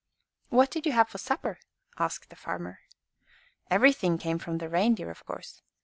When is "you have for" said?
0.87-1.19